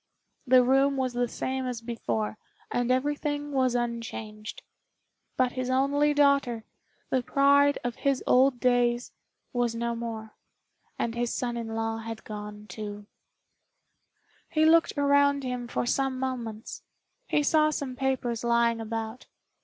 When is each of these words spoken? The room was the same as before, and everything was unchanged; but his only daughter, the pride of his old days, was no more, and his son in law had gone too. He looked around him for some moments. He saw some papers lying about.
The 0.47 0.63
room 0.63 0.97
was 0.97 1.13
the 1.13 1.27
same 1.27 1.67
as 1.67 1.79
before, 1.79 2.39
and 2.71 2.89
everything 2.89 3.51
was 3.51 3.75
unchanged; 3.75 4.63
but 5.37 5.51
his 5.51 5.69
only 5.69 6.11
daughter, 6.11 6.63
the 7.11 7.21
pride 7.21 7.77
of 7.83 7.97
his 7.97 8.23
old 8.25 8.59
days, 8.59 9.11
was 9.53 9.75
no 9.75 9.95
more, 9.95 10.33
and 10.97 11.13
his 11.13 11.31
son 11.31 11.55
in 11.55 11.67
law 11.75 11.99
had 11.99 12.23
gone 12.23 12.65
too. 12.65 13.05
He 14.49 14.65
looked 14.65 14.97
around 14.97 15.43
him 15.43 15.67
for 15.67 15.85
some 15.85 16.17
moments. 16.19 16.81
He 17.27 17.43
saw 17.43 17.69
some 17.69 17.95
papers 17.95 18.43
lying 18.43 18.81
about. 18.81 19.27